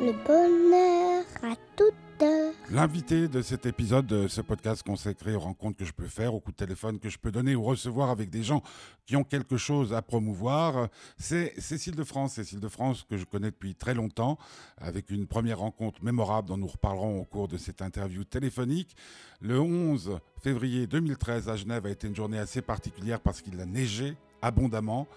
[0.00, 2.52] le bonheur à toute heure.
[2.70, 6.40] L'invité de cet épisode de ce podcast consacré aux rencontres que je peux faire, aux
[6.40, 8.62] coups de téléphone que je peux donner ou recevoir avec des gens
[9.06, 12.34] qui ont quelque chose à promouvoir, c'est Cécile de France.
[12.34, 14.38] Cécile de France que je connais depuis très longtemps,
[14.76, 18.94] avec une première rencontre mémorable dont nous reparlerons au cours de cette interview téléphonique.
[19.40, 23.66] Le 11 février 2013 à Genève a été une journée assez particulière parce qu'il a
[23.66, 25.08] neigé abondamment.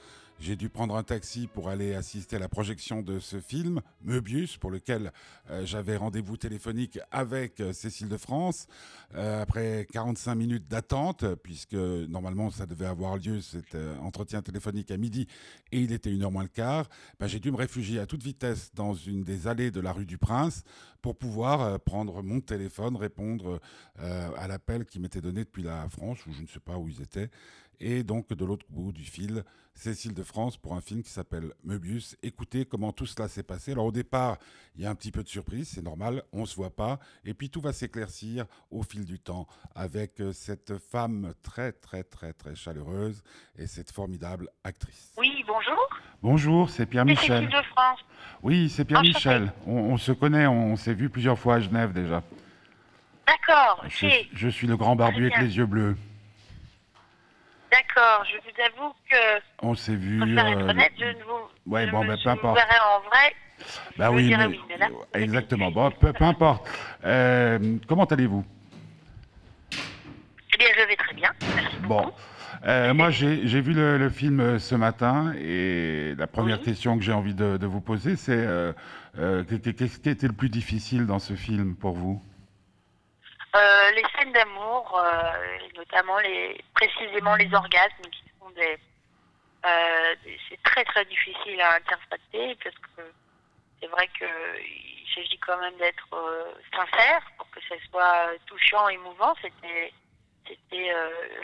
[0.42, 4.58] J'ai dû prendre un taxi pour aller assister à la projection de ce film, Möbius,
[4.58, 5.12] pour lequel
[5.52, 8.66] euh, j'avais rendez-vous téléphonique avec euh, Cécile de France.
[9.14, 14.98] Euh, après 45 minutes d'attente, puisque normalement ça devait avoir lieu cet entretien téléphonique à
[14.98, 15.28] midi
[15.72, 18.24] et il était une heure moins le quart, ben, j'ai dû me réfugier à toute
[18.24, 20.64] vitesse dans une des allées de la rue du Prince
[21.04, 23.60] pour pouvoir prendre mon téléphone, répondre
[23.98, 27.02] à l'appel qui m'était donné depuis la France, ou je ne sais pas où ils
[27.02, 27.30] étaient.
[27.84, 31.54] Et donc, de l'autre bout du fil, Cécile de France pour un film qui s'appelle
[31.64, 32.16] Möbius.
[32.22, 33.72] Écoutez comment tout cela s'est passé.
[33.72, 34.38] Alors, au départ,
[34.76, 37.00] il y a un petit peu de surprise, c'est normal, on ne se voit pas.
[37.26, 42.04] Et puis, tout va s'éclaircir au fil du temps avec euh, cette femme très, très,
[42.04, 43.24] très, très chaleureuse
[43.58, 45.14] et cette formidable actrice.
[45.18, 45.90] Oui, bonjour.
[46.22, 47.46] Bonjour, c'est Pierre Michel.
[47.46, 48.00] Cécile de France.
[48.44, 49.52] Oui, c'est Pierre Michel.
[49.66, 52.22] On, on, se connaît, on s'est vu plusieurs fois à Genève déjà.
[53.26, 55.96] D'accord, je, je, suis le grand barbu avec les yeux bleus.
[57.72, 59.42] D'accord, je vous avoue que.
[59.62, 60.20] On s'est vu.
[60.20, 61.72] Pour faire être honnête, je ne vous.
[61.72, 62.58] Ouais, je bon, me, ben, peu vous importe.
[62.58, 63.36] verrai en vrai.
[63.98, 65.72] Bah je oui, mais- oui, mais là, exactement.
[65.72, 66.68] Bon, peu, peu importe.
[67.06, 68.44] Euh, comment allez-vous?
[70.54, 71.32] Eh bien, je vais très bien.
[71.56, 72.12] Merci Bon.
[72.66, 76.64] Euh, moi, j'ai j'ai vu le, le film euh, ce matin et la première Oui.
[76.66, 78.74] question que j'ai envie de, de vous poser, c'est euh,
[79.18, 82.22] euh, qu'est- qu'est- qu'est-ce qui était le plus difficile dans ce film pour vous?
[83.54, 88.78] Euh, les scènes d'amour, euh, notamment les, précisément les orgasmes, qui sont des,
[89.66, 90.16] euh,
[90.50, 93.02] c'est très très difficile à interpréter parce que
[93.80, 94.26] c'est vrai que
[94.62, 99.34] il s'agit quand même d'être euh, sincère pour que ça soit touchant, émouvant.
[99.42, 99.94] C'était
[100.48, 100.94] c'était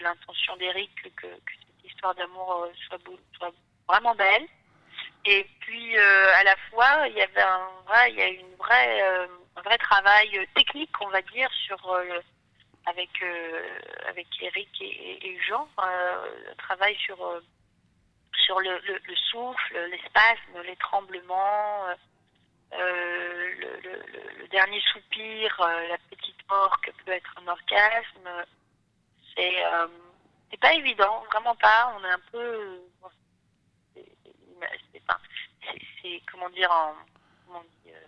[0.01, 2.99] l'intention d'Eric que, cette histoire d'amour soit,
[3.37, 3.51] soit
[3.87, 4.47] vraiment belle.
[5.25, 9.27] Et puis à la fois, il y avait un vrai, il y a une vraie,
[9.57, 12.21] un vrai travail euh, technique, on va dire, sur euh,
[12.85, 17.17] avec euh, avec Eric et, Jean, un travail sur
[18.45, 21.85] sur le, le, le souffle, les spasmes, les tremblements,
[22.71, 28.45] le, dernier soupir, la petite mort que peut être un orgasme.
[29.35, 29.55] C'est
[30.49, 31.93] c'est pas évident, vraiment pas.
[31.97, 32.81] On est un peu
[34.83, 36.95] c'est- c'est comment dire en
[37.45, 37.99] comment on dit, euh,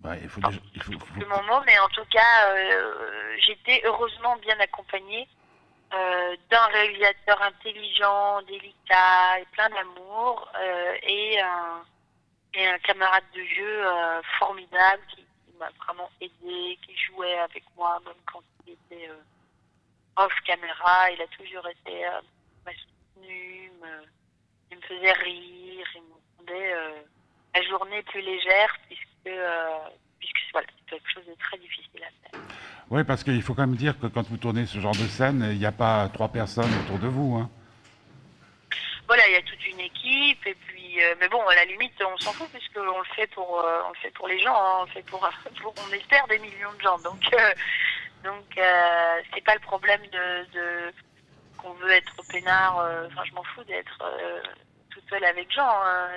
[0.00, 4.36] Bah, il faut déjà- il faut- faut- mot, mais en tout cas, euh, j'étais heureusement
[4.36, 5.28] bien accompagnée
[5.92, 11.84] euh, d'un réalisateur intelligent, délicat et plein d'amour, euh, et, un,
[12.54, 13.84] et un camarade de jeu
[14.38, 19.10] formidable qui, qui m'a vraiment aidé, qui jouait avec moi, même quand il était
[20.16, 22.06] off caméra, il a toujours été
[22.64, 24.06] m'a soutenu, me-
[24.70, 26.74] il me faisait rire, il me rendait
[27.54, 29.78] la journée plus légère, puisque euh,
[30.18, 32.40] puisque voilà, c'est quelque chose de très difficile à faire.
[32.90, 35.48] Oui, parce qu'il faut quand même dire que quand vous tournez ce genre de scène,
[35.52, 37.36] il n'y a pas trois personnes autour de vous.
[37.36, 37.50] Hein.
[39.06, 42.00] Voilà, il y a toute une équipe et puis, euh, mais bon, à la limite,
[42.00, 44.54] on s'en fout puisque on le fait pour, euh, on le fait pour les gens,
[44.54, 45.18] hein, on le fait pour,
[45.62, 46.98] pour, on espère des millions de gens.
[46.98, 47.52] Donc, euh,
[48.22, 48.44] donc,
[49.34, 50.92] c'est pas le problème de, de
[51.56, 52.76] qu'on veut être peinard.
[53.06, 53.98] Enfin, je m'en fous d'être
[55.16, 55.68] avec Jean.
[55.84, 56.08] hein.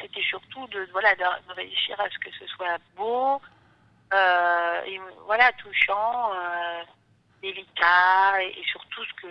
[0.00, 1.24] C'était surtout de, voilà, de,
[1.54, 3.40] réussir à ce que ce soit beau,
[4.12, 6.32] euh, et, voilà, touchant.
[6.34, 6.82] euh,
[7.42, 9.28] délicat et, et surtout ce que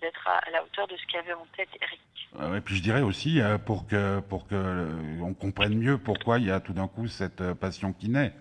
[0.00, 2.00] d'être à, à la hauteur de ce qu'avait en tête Eric.
[2.40, 5.98] Euh, et puis je dirais aussi, euh, pour que, pour que euh, on comprenne mieux
[5.98, 8.32] pourquoi il y a tout d'un coup cette passion qui naît.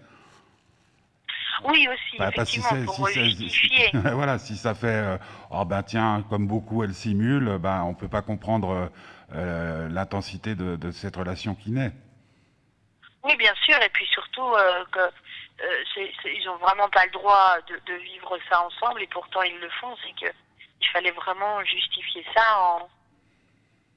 [1.66, 3.90] Oui aussi, Bah, effectivement, si pour si justifier.
[3.94, 5.20] voilà, si ça fait,
[5.50, 8.92] oh ben tiens, comme beaucoup elle simule, ben on peut pas comprendre
[9.36, 11.92] euh, l'intensité de, cette relation qui naît.
[13.24, 15.84] Oui, bien sûr, et puis surtout euh, euh,
[16.26, 19.94] ils ont vraiment pas le droit de, vivre ça ensemble, et pourtant ils le font.
[20.04, 20.34] C'est que
[20.80, 22.80] il fallait vraiment justifier ça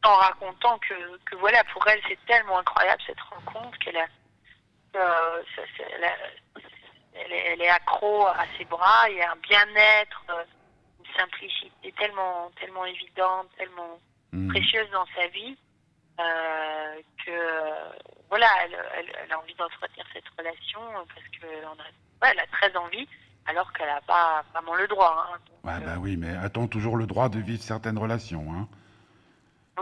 [0.03, 3.99] en racontant que, voilà, pour elle c'est tellement incroyable cette rencontre qu'elle
[4.97, 5.43] euh,
[7.15, 10.25] est, est accro à ses bras, il y a un bien-être,
[10.99, 14.01] une simplicité tellement tellement évidente, tellement
[14.33, 14.49] Mhm.
[14.49, 15.57] précieuse dans sa vie
[16.21, 17.93] euh, que euh,
[18.29, 22.41] voilà, elle, elle- elle a envie d'entretenir cette relation euh, parce qu'elle a, ouais, elle
[22.41, 23.09] a très envie,
[23.47, 25.27] alors qu'elle n'a pas vraiment le droit.
[25.33, 25.39] hein.
[25.47, 28.69] Donc, Ouais, euh, bah oui, mais a-t-on toujours le droit de vivre certaines relations hein?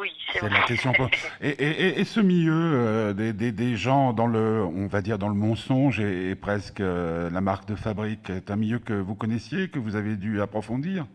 [0.00, 0.92] Oui, c'est la question.
[1.40, 5.00] Et, et- et- et ce milieu euh, des, des- des gens dans le, on va
[5.02, 8.78] dire dans le mensonge et, et presque euh, la marque de fabrique est un milieu
[8.78, 11.06] que vous connaissiez, que vous avez dû approfondir?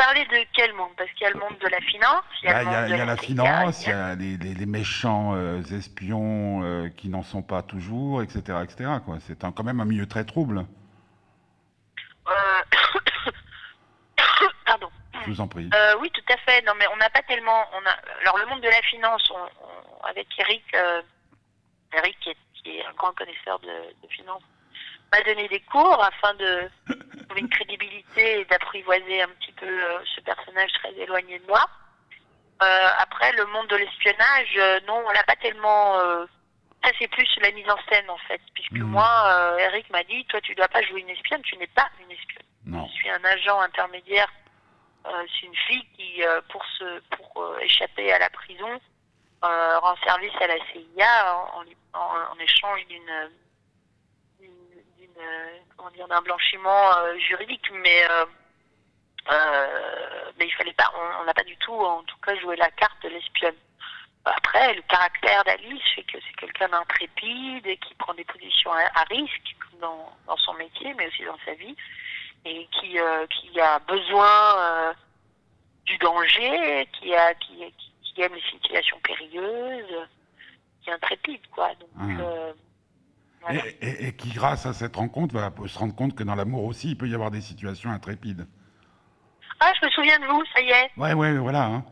[0.00, 0.92] Parlez de quel monde?
[0.96, 2.72] Parce qu'il y a le monde de la finance, il y a Bah, le Il
[2.72, 4.66] y a, monde il y de a la finance, il y a- les, les- les
[4.66, 8.90] méchants euh, espions euh, qui n'en sont pas toujours, etc., etc.
[9.04, 9.18] quoi.
[9.20, 10.64] C'est quand même un milieu très trouble.
[12.28, 12.32] Euh,
[14.66, 14.88] Pardon.
[15.26, 15.68] Je vous en prie.
[16.00, 16.64] Oui, tout à fait.
[16.64, 17.66] Non, mais on n'a pas tellement.
[17.74, 17.92] On a.
[18.22, 20.64] Alors, le monde de la finance, on, on- avec Eric,
[21.94, 23.68] Eric qui est, qui est un grand connaisseur de,
[24.02, 24.42] de finance,
[25.12, 26.70] m'a donné des cours afin de
[27.26, 31.64] trouver une crédibilité et d'apprivoiser un petit peu euh, ce personnage très éloigné de moi.
[32.62, 35.98] Euh, après, le monde de l'espionnage, euh, non, on l'a pas tellement.
[35.98, 36.26] euh,
[36.84, 38.40] ça, c'est plus la mise en scène, en fait.
[38.54, 38.90] Puisque Mhm.
[38.90, 41.88] moi, euh, Eric m'a dit Toi, tu dois pas jouer une espionne, tu n'es pas
[42.00, 42.46] une espionne.
[42.66, 42.86] Non.
[42.88, 44.28] Je suis un agent intermédiaire.
[45.06, 48.78] Euh, c'est une fille qui, euh, pour se, pour échapper à la prison,
[49.44, 53.30] euh, rend service à la CIA en, en, en- en échange d'une,
[55.14, 57.70] d'une, euh, comment dire, d'un blanchiment euh, juridique.
[57.72, 58.26] Mais, euh,
[60.38, 60.90] mais il fallait pas,
[61.20, 63.56] on n'a pas du tout, en tout cas, joué la carte de l'espionne.
[64.24, 68.82] Après, le caractère d'Alice fait que c'est quelqu'un d'intrépide et qui prend des positions à,
[68.94, 71.74] à risque dans, dans son métier, mais aussi dans sa vie,
[72.44, 74.92] et qui, euh, qui a besoin euh,
[75.86, 77.72] du danger, qui, a, qui,
[78.18, 80.06] aime les situations périlleuses,
[80.82, 81.70] qui est intrépide, quoi.
[81.76, 82.52] Donc, euh,
[83.40, 83.60] voilà.
[83.66, 86.64] Et, et- et qui, grâce à cette rencontre, va se rendre compte que dans l'amour
[86.64, 88.46] aussi, il peut y avoir des situations intrépides.
[89.60, 90.90] Ah, je me souviens de vous, ça y est.
[90.96, 91.64] Ouais, ouais, voilà.
[91.64, 91.84] hein.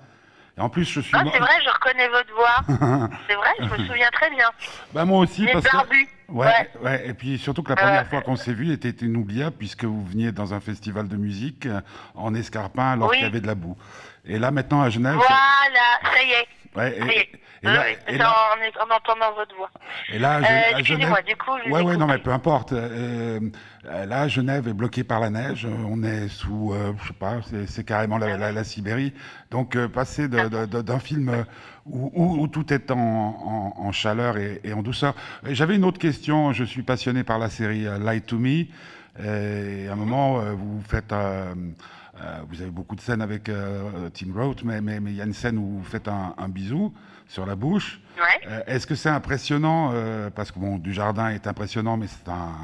[0.57, 1.13] Et en plus, je suis.
[1.17, 3.09] Ah, c'est vrai, je reconnais votre voix.
[3.29, 4.49] c'est vrai, je me souviens très bien.
[4.93, 5.77] Bah, moi aussi, Les parce que.
[5.77, 6.09] barbus.
[6.29, 6.71] Ouais, Ouais.
[6.83, 9.85] ouais, et puis surtout que la Euh, première fois qu'on s'est vu était inoubliable puisque
[9.85, 11.81] vous veniez dans un festival de musique euh,
[12.15, 13.17] en escarpin alors Oui.
[13.17, 13.79] qu'il y avait de la boue.
[14.27, 16.49] Et là maintenant à Genève, Voilà, ça y est.
[16.77, 17.31] ouais, Ça y est.
[17.63, 19.71] et, là, Oui, et là, en, en entendant votre voix.
[20.13, 22.73] et là, Euh, Excusez-moi, du coup, je ouais, ai ouais, non, mais peu importe.
[22.73, 23.41] Euh,
[23.85, 25.65] là, Genève est bloquée par la neige.
[25.67, 29.13] Euh, On est sous, euh, je sais pas, c'est carrément la, la- la Sibérie.
[29.51, 31.45] Donc, passer d'un film
[31.87, 35.15] où, où- où tout est en, en- en chaleur et, et en douceur.
[35.45, 36.53] J'avais une autre question.
[36.53, 38.67] Je suis passionné par la série Lie to Me.
[39.21, 41.13] Et à un moment, euh, vous faites.
[42.21, 45.17] Euh, euh, vous avez beaucoup de scènes avec euh, Tim Roth, mais mais- mais il
[45.17, 46.93] y a une scène où vous faites un, un bisou
[47.29, 48.01] sur la bouche.
[48.19, 48.47] Ouais.
[48.49, 52.29] Euh, Est-ce que c'est impressionnant euh, Parce que bon, du jardin est impressionnant, mais c'est
[52.29, 52.55] un.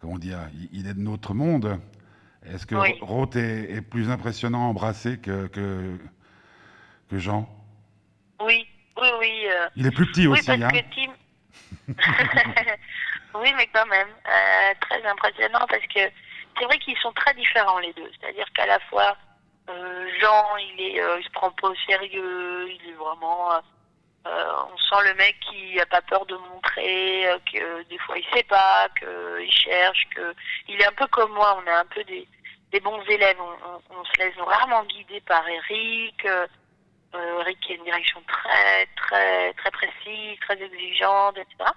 [0.00, 1.78] Comment dire il, il est de notre monde.
[2.46, 2.94] Est-ce que Oui.
[3.00, 5.96] Roth est, est plus impressionnant à embrasser que, que,
[7.10, 7.48] que Jean?
[8.44, 8.66] Oui,
[9.00, 9.32] oui, oui.
[9.48, 11.12] euh, Il est plus petit oui, aussi, parce hein que Tim.
[13.34, 16.00] oui, mais quand même, euh, très impressionnant parce que
[16.58, 18.10] c'est vrai qu'ils sont très différents les deux.
[18.20, 19.16] C'est-à-dire qu'à la fois,
[19.70, 23.52] euh, Jean, il est, euh, il se prend pas au sérieux, il est vraiment.
[23.54, 23.60] euh,
[24.26, 28.16] euh, on sent le mec qui a pas peur de montrer euh, que des fois
[28.16, 30.34] il sait pas, qu'il cherche, que
[30.68, 31.60] il est un peu comme moi.
[31.62, 32.26] On est un peu des,
[32.72, 33.36] des bons élèves.
[33.38, 36.24] On, on- on se laisse vraiment guider par Eric.
[36.24, 36.46] euh,
[37.40, 41.70] Eric qui a une direction très, très, très précise, très exigeante, etc.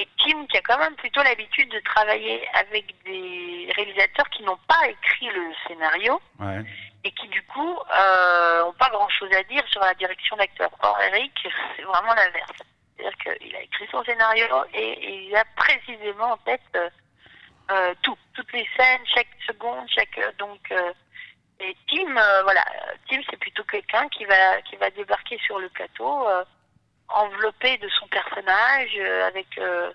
[0.00, 4.58] Et Tim qui a quand même plutôt l'habitude de travailler avec des réalisateurs qui n'ont
[4.68, 6.62] pas écrit le scénario Ouais.
[7.04, 10.70] et qui du coup euh, ont pas grand chose à dire sur la direction d'acteur.
[10.82, 11.32] Or Eric,
[11.76, 12.52] c'est vraiment l'inverse.
[12.96, 16.88] C'est-à-dire qu'il a écrit son scénario et, et il a précisément en tête euh,
[17.70, 20.92] euh, tout, toutes les scènes, chaque seconde, chaque euh, donc euh,
[21.60, 25.58] et Tim, euh, voilà, euh, Tim c'est plutôt quelqu'un qui va qui va débarquer sur
[25.58, 26.44] le plateau euh,
[27.08, 29.92] enveloppé de son personnage euh, avec euh,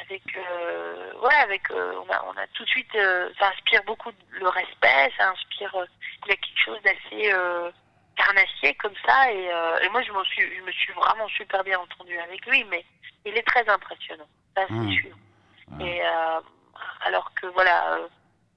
[0.00, 3.82] avec euh, ouais avec euh, on a on a tout de suite euh, ça inspire
[3.84, 5.86] beaucoup de- le respect ça inspire euh,
[6.24, 7.70] il y a quelque chose d'assez euh,
[8.16, 11.62] carnassier comme ça et, euh, et moi je m'en suis je me suis vraiment super
[11.64, 12.84] bien entendu avec lui mais
[13.24, 14.92] il est très impressionnant ça c'est Mmh.
[14.92, 15.14] sûr
[15.78, 15.86] Ouais.
[15.86, 16.40] et euh,
[17.04, 18.08] alors que voilà euh,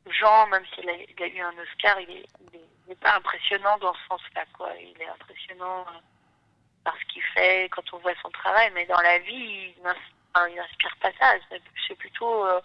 [0.09, 2.99] Jean même s'il a, il a eu un Oscar il est, il est, il est
[2.99, 5.99] pas impressionnant dans ce sens-là quoi il est impressionnant euh,
[6.85, 10.95] par ce qu'il fait quand on voit son travail mais dans la vie il n'inspire
[11.01, 11.33] pas ça.
[11.87, 12.61] C'est plutôt euh,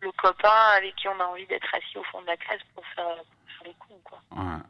[0.00, 2.84] le copain avec qui on a envie d'être assis au fond de la classe pour
[2.94, 4.20] faire, pour faire les cons quoi.
[4.32, 4.62] Ouais.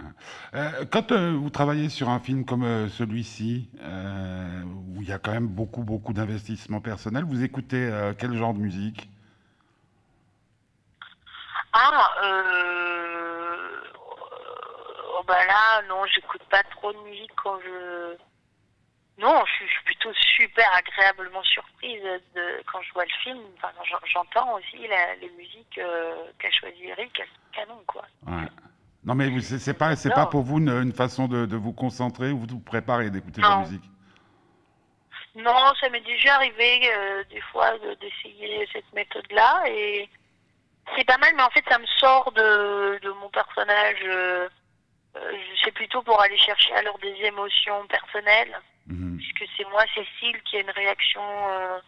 [0.54, 5.32] Euh, quand euh, vous travaillez sur un film comme celui-ci, où il y a quand
[5.32, 9.08] même beaucoup, beaucoup d'investissement personnel, vous écoutez quel genre de musique?
[11.72, 13.80] Ah, euh...
[15.18, 18.16] oh, bah là, non, j'écoute pas trop de musique quand je...
[19.18, 22.00] Non, je suis, plutôt super agréablement surprise
[22.36, 23.40] de, quand je vois le film.
[23.56, 28.02] Enfin, j'en- j'entends aussi la- les musiques euh, qu'a choisi Eric, elles sont canon, quoi.
[28.26, 28.48] Ouais.
[29.04, 31.72] Non, mais vous- c'est pas, c'est pas pour vous une, une façon de, de vous
[31.72, 33.84] concentrer ou de vous préparer d'écouter de la musique?
[35.34, 40.08] Non, ça m'est déjà arrivé euh, des fois de- d'essayer cette méthode-là et
[40.96, 43.98] c'est pas mal, mais en fait ça me sort de, de mon personnage.
[44.04, 44.48] euh,
[45.64, 48.56] c'est plutôt pour aller chercher alors des émotions personnelles,
[48.88, 49.18] Mhm.
[49.18, 51.78] puisque c'est moi, Cécile, qui a une réaction euh,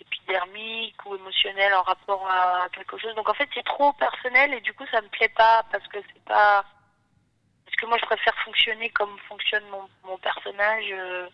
[0.00, 3.14] épidermique ou émotionnelle en rapport à quelque chose.
[3.14, 5.98] Donc en fait c'est trop personnel et du coup ça me plaît pas parce que
[6.12, 6.64] c'est pas
[7.64, 10.86] parce que moi je préfère fonctionner comme fonctionne mon, mon personnage.
[10.90, 11.28] euh,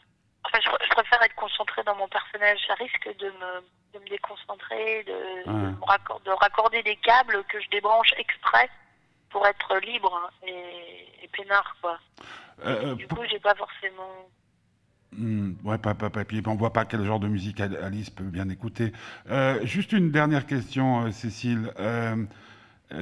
[0.47, 2.59] Enfin, je, je préfère être concentrée dans mon personnage.
[2.67, 5.71] Ça risque de me, de me déconcentrer, de, de, Ouais.
[5.71, 8.69] me raccor- de raccorder des câbles que je débranche exprès
[9.31, 11.99] pour être libre et, et peinard, quoi.
[12.67, 14.29] Euh, Du coup, j'ai pas forcément.
[15.17, 15.95] Hmm, ouais, pas,
[16.47, 18.93] on voit pas quel genre de musique Al- Alice peut bien écouter.
[19.31, 21.73] Euh, juste une dernière question, euh, Cécile.
[21.79, 22.17] Euh,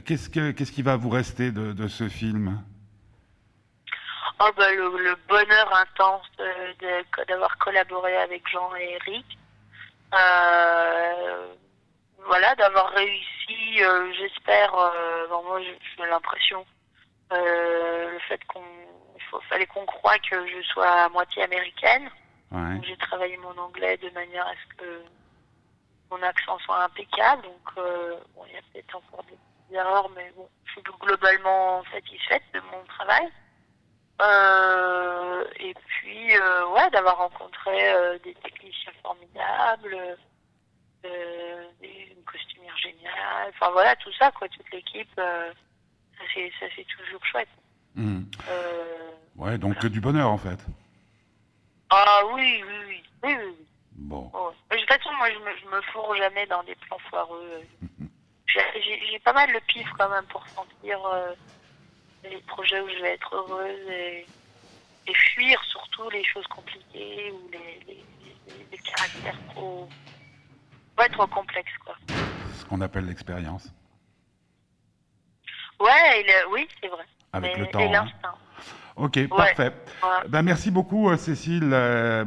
[0.05, 2.63] qu'est-ce que qu'est-ce qui va vous rester de, ce film?
[4.41, 6.27] Oh, bah, le, bonheur intense
[7.29, 9.39] d'avoir collaboré avec Jean et Eric.
[12.25, 13.79] Voilà, d'avoir réussi,
[14.19, 16.65] j'espère, moi j'ai l'impression,
[17.31, 18.61] le fait qu'on
[19.49, 22.09] fallait qu'on croie que je sois à moitié américaine.
[22.51, 22.81] Ouais.
[22.85, 25.03] J'ai travaillé mon anglais de manière à ce que
[26.11, 27.43] mon accent soit impeccable.
[27.43, 30.83] Donc, euh, bon, il y a peut-être encore des petites erreurs, mais bon, je suis
[31.01, 33.29] globalement satisfaite de mon travail.
[34.21, 40.19] Euh, et puis, euh, ouais, d'avoir rencontré des techniciens formidables,
[41.03, 43.49] des, une costumière géniale.
[43.49, 45.11] Enfin, voilà, tout ça, quoi, toute l'équipe.
[45.17, 47.49] ça, c'est toujours chouette.
[47.95, 48.23] Hmm.
[48.49, 49.12] Euh,
[49.43, 50.59] Ouais, donc que du bonheur en fait.
[51.91, 53.37] ah oui, oui, oui, oui, oui.
[53.59, 53.67] oui.
[53.95, 54.31] Bon.
[54.35, 54.53] Oh.
[54.71, 57.61] Mais De toute façon, moi, je me, je me fourre jamais dans des plans foireux.
[58.47, 61.35] J'ai pas mal le pif quand même pour sentir euh,
[62.25, 64.27] les projets où je vais être heureuse et,
[65.07, 68.05] et fuir surtout les choses compliquées ou les, les,
[68.47, 69.89] les- les caractères trop,
[70.99, 71.97] ouais, trop complexes, quoi.
[72.55, 73.69] Ce qu'on appelle l'expérience.
[75.81, 77.05] Ouais, et le- oui, c'est vrai.
[77.33, 77.95] Avec Mais- le et temps.
[77.95, 78.09] hein.
[79.03, 79.73] Ok, parfait.
[80.03, 80.29] Ouais.
[80.29, 81.71] Ben, merci beaucoup, euh, Cécile.
[81.73, 82.25] euh,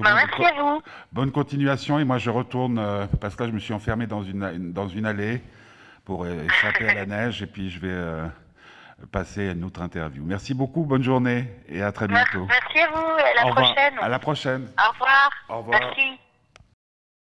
[0.00, 0.82] Bah, merci à vous.
[1.12, 2.00] Bonne continuation.
[2.00, 4.72] Et moi, je retourne, euh, parce que là, je me suis enfermé dans une, une-
[4.72, 5.40] dans une allée
[6.04, 7.42] pour échapper à la neige.
[7.42, 8.26] Et puis, je vais euh,
[9.12, 10.24] passer à une autre interview.
[10.26, 10.84] Merci beaucoup.
[10.84, 12.46] Bonne journée et à très bientôt.
[12.48, 13.06] merci à vous.
[13.06, 13.72] À la Au revoir.
[13.74, 13.94] prochaine.
[14.00, 14.66] À la prochaine.
[14.78, 15.30] Au revoir.
[15.48, 15.80] Au revoir.
[15.80, 16.25] Merci.